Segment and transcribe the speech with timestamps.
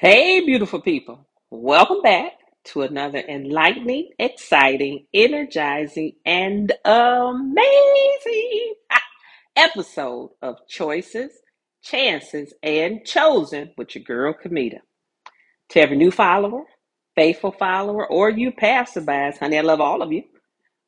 [0.00, 1.28] Hey, beautiful people.
[1.50, 2.32] Welcome back
[2.68, 8.74] to another enlightening, exciting, energizing, and amazing
[9.56, 11.32] episode of Choices,
[11.82, 14.78] Chances, and Chosen with your girl, Kamita.
[15.68, 16.62] To every new follower,
[17.14, 20.22] faithful follower, or you passerbys, honey, I love all of you.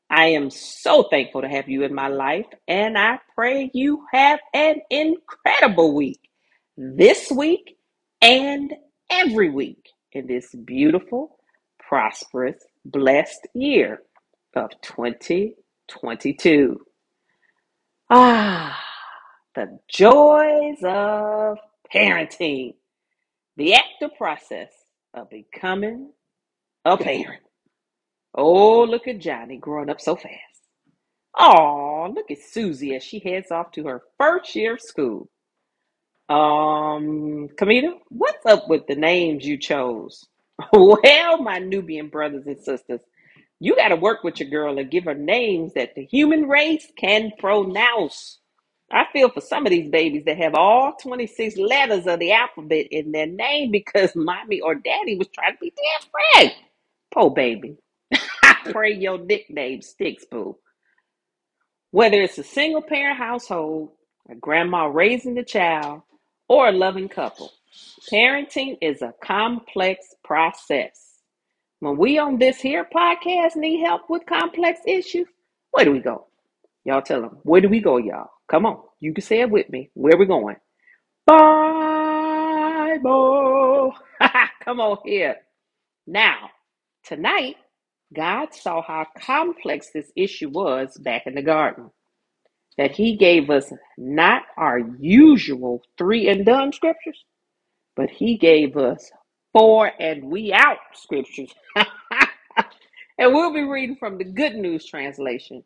[0.09, 4.41] I am so thankful to have you in my life, and I pray you have
[4.55, 6.31] an incredible week
[6.79, 7.77] this week
[8.23, 8.73] and
[9.13, 11.39] every week in this beautiful,
[11.79, 14.03] prosperous, blessed year
[14.57, 16.81] of 2022.
[18.11, 18.81] Ah,
[19.55, 21.59] the joys of
[21.95, 22.75] parenting,
[23.57, 24.73] the active process
[25.15, 26.13] of becoming
[26.85, 27.43] a parent.
[28.35, 30.37] Oh, look at Johnny growing up so fast.
[31.39, 35.29] Oh, look at Susie as she heads off to her first year of school.
[36.29, 40.27] Um, Kamita, what's up with the names you chose?
[40.73, 43.01] Well, my Nubian brothers and sisters,
[43.61, 46.87] you got to work with your girl and give her names that the human race
[46.99, 48.39] can pronounce.
[48.91, 52.87] I feel for some of these babies that have all 26 letters of the alphabet
[52.91, 55.73] in their name because mommy or daddy was trying to be
[56.35, 56.53] friend.
[57.15, 57.77] Poor baby.
[58.43, 60.59] I pray your nickname sticks, boo.
[61.91, 63.91] Whether it's a single parent household,
[64.31, 66.03] a grandma raising the child,
[66.53, 67.51] or a loving couple,
[68.13, 71.15] parenting is a complex process.
[71.81, 75.27] When we on this here podcast need help with complex issues,
[75.71, 76.27] where do we go?
[76.85, 77.39] Y'all tell them.
[77.45, 78.29] Where do we go, y'all?
[78.51, 78.83] Come on.
[79.01, 79.89] You can say it with me.
[79.95, 80.57] Where we going?
[81.27, 81.55] Bible.
[84.63, 85.37] Come on here.
[86.07, 86.51] Now,
[87.03, 87.57] tonight,
[88.15, 91.91] God saw how complex this issue was back in the garden.
[92.79, 97.25] That He gave us not our usual three and done scriptures,
[97.97, 99.11] but He gave us
[99.53, 101.53] four and we out scriptures.
[103.19, 105.63] and we'll be reading from the Good News translation,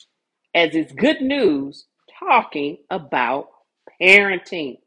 [0.55, 1.87] as it's good news
[2.19, 3.49] talking about
[4.01, 4.79] parenting.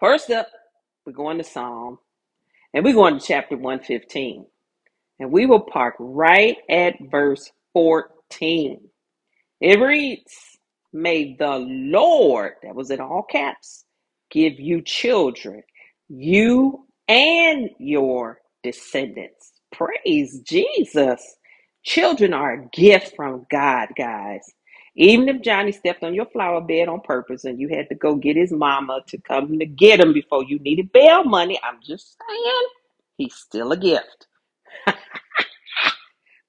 [0.00, 0.48] First up,
[1.06, 1.98] we're going to Psalm,
[2.74, 4.46] and we're going to chapter 115.
[5.20, 8.80] And we will park right at verse 14.
[9.60, 10.58] It reads,
[10.94, 13.86] May the Lord, that was in all caps,
[14.32, 15.64] give you children,
[16.08, 19.54] you and your descendants.
[19.72, 21.36] Praise Jesus.
[21.84, 24.42] Children are a gift from God, guys.
[24.96, 28.16] Even if Johnny stepped on your flower bed on purpose and you had to go
[28.16, 32.18] get his mama to come to get him before you needed bail money, I'm just
[32.28, 32.68] saying,
[33.18, 34.28] he's still a gift.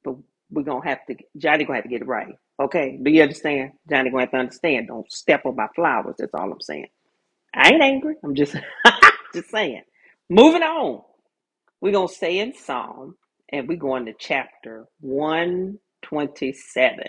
[0.06, 0.16] But
[0.56, 2.36] we're gonna have to Johnny gonna have to get it right.
[2.62, 3.00] Okay.
[3.04, 3.74] Do you understand?
[3.90, 4.88] Johnny gonna have to understand.
[4.90, 6.16] Don't step on my flowers.
[6.20, 6.88] That's all I'm saying.
[7.56, 8.16] I ain't angry.
[8.24, 8.56] I'm just
[9.36, 9.84] just saying.
[10.30, 11.04] Moving on.
[11.82, 13.16] We're gonna stay in Psalm
[13.52, 17.00] and we're going to chapter 127.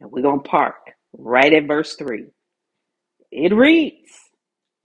[0.00, 0.76] And we're gonna park
[1.16, 2.26] right at verse 3.
[3.32, 4.10] It reads,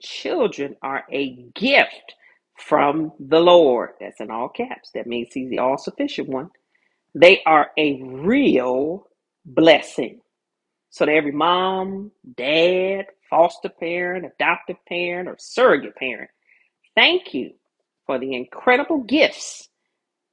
[0.02, 2.14] Children are a gift
[2.58, 3.90] from the Lord.
[4.00, 4.90] That's in all caps.
[4.94, 6.50] That means he's the all sufficient one.
[7.14, 9.08] They are a real
[9.44, 10.20] blessing.
[10.90, 16.30] So to every mom, dad, foster parent, adoptive parent, or surrogate parent,
[16.96, 17.52] thank you
[18.06, 19.68] for the incredible gifts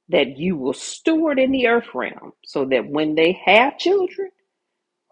[0.08, 4.30] that you will steward in the earth realm so that when they have children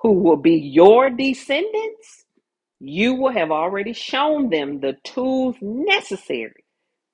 [0.01, 2.25] who will be your descendants,
[2.81, 6.65] you will have already shown them the tools necessary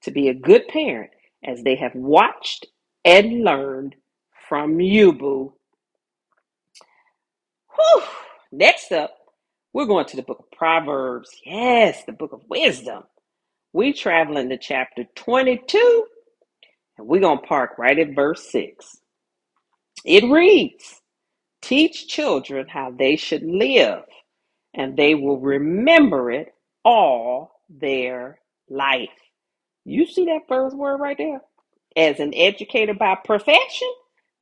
[0.02, 1.10] to be a good parent
[1.44, 2.66] as they have watched
[3.04, 3.94] and learned
[4.48, 5.54] from you, boo.
[7.76, 8.02] Whew.
[8.52, 9.14] Next up,
[9.72, 11.30] we're going to the book of Proverbs.
[11.44, 13.04] Yes, the book of wisdom.
[13.72, 16.06] We traveling to chapter 22,
[16.98, 18.98] and we're going to park right at verse 6.
[20.04, 21.00] It reads,
[21.62, 24.04] Teach children how they should live,
[24.74, 26.54] and they will remember it
[26.84, 28.38] all their
[28.70, 29.10] life.
[29.84, 31.42] You see that first word right there?
[31.96, 33.92] As an educator by profession,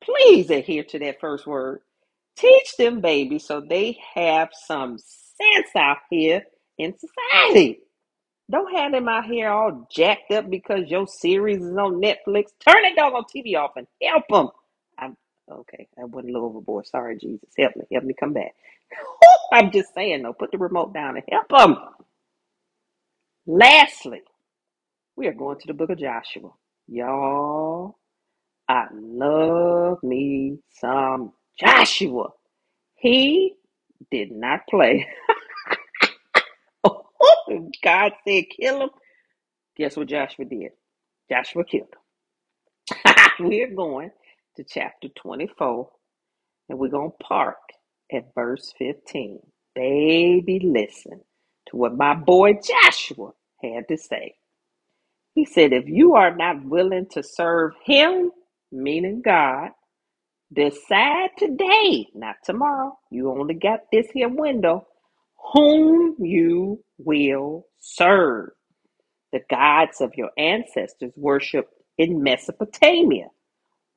[0.02, 1.80] please adhere to that first word.
[2.36, 6.44] Teach them, baby, so they have some sense out here
[6.78, 7.80] in society.
[8.50, 12.46] Don't have them out here all jacked up because your series is on Netflix.
[12.66, 14.48] Turn that dog on TV off and help them.
[14.98, 15.16] I'm
[15.50, 15.88] okay.
[15.98, 16.86] I went a little overboard.
[16.86, 17.48] Sorry, Jesus.
[17.58, 17.84] Help me.
[17.92, 18.54] Help me come back.
[19.52, 20.34] I'm just saying though.
[20.34, 21.76] Put the remote down and help them.
[23.46, 24.22] Lastly,
[25.16, 26.50] we are going to the book of Joshua.
[26.88, 27.98] Y'all,
[28.68, 32.30] I love me some Joshua.
[32.96, 33.54] He
[34.10, 35.08] did not play.
[36.84, 38.90] Oh, God said kill him.
[39.76, 40.72] Guess what Joshua did?
[41.30, 41.88] Joshua killed
[43.06, 43.14] him.
[43.40, 44.10] We're going
[44.56, 45.90] to chapter 24
[46.70, 47.58] and we're going to park
[48.12, 49.40] at verse 15.
[49.74, 51.22] Baby, listen
[51.68, 53.32] to what my boy Joshua
[53.62, 54.36] had to say.
[55.34, 58.32] He said, If you are not willing to serve him,
[58.72, 59.70] meaning God,
[60.52, 62.98] decide today, not tomorrow.
[63.10, 64.86] You only got this here window,
[65.54, 68.50] whom you will serve.
[69.32, 73.28] The gods of your ancestors worshiped in Mesopotamia,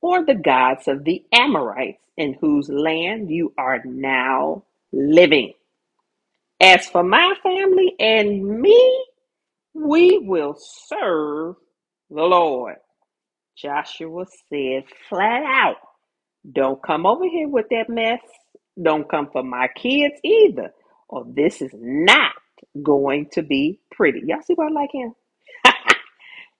[0.00, 5.52] or the gods of the Amorites in whose land you are now living.
[6.60, 9.04] As for my family and me,
[9.74, 11.56] we will serve
[12.10, 12.76] the Lord.
[13.56, 15.76] Joshua said flat out,
[16.52, 18.20] don't come over here with that mess.
[18.80, 20.72] Don't come for my kids either.
[21.08, 22.32] Or this is not
[22.82, 24.22] going to be pretty.
[24.26, 25.14] Y'all see why I like him?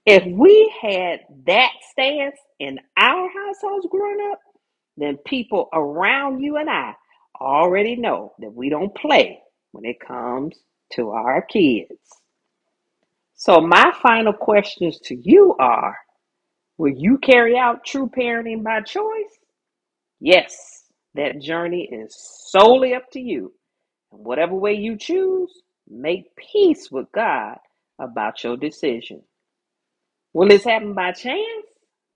[0.07, 4.41] If we had that stance in our households growing up,
[4.97, 6.95] then people around you and I
[7.41, 9.41] already know that we don't play
[9.73, 10.57] when it comes
[10.95, 11.99] to our kids.
[13.35, 15.97] So, my final questions to you are
[16.79, 19.39] Will you carry out true parenting by choice?
[20.21, 20.85] Yes,
[21.15, 22.17] that journey is
[22.51, 23.53] solely up to you.
[24.13, 27.59] And whatever way you choose, make peace with God
[28.01, 29.23] about your decision.
[30.35, 31.67] Will this happen by chance?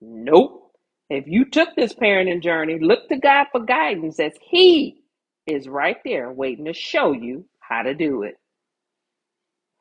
[0.01, 0.71] Nope.
[1.09, 5.03] If you took this parenting journey, look to God for guidance as He
[5.47, 8.35] is right there waiting to show you how to do it.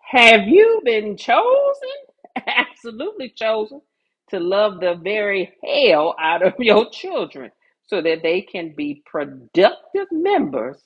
[0.02, 1.90] Have you been chosen?
[2.46, 3.82] Absolutely chosen
[4.30, 7.50] to love the very hell out of your children
[7.86, 10.78] so that they can be productive members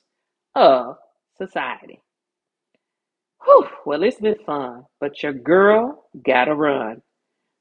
[0.55, 0.97] of
[1.37, 2.01] society.
[3.45, 7.01] Whew, well, it's been fun, but your girl gotta run.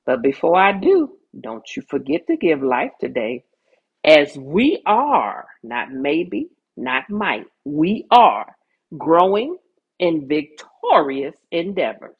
[0.06, 3.44] But before I do, don't you forget to give life today
[4.04, 8.56] as we are, not maybe, not might, we are
[8.98, 9.56] growing
[9.98, 12.16] in victorious endeavors,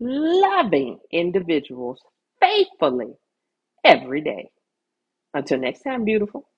[0.00, 2.00] loving individuals
[2.42, 3.14] faithfully
[3.84, 4.50] every day.
[5.34, 6.48] Until next time, beautiful.